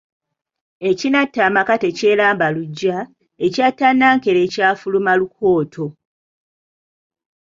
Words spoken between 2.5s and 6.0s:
luggya, ekyatta Nnankere kyafuluma lukooto.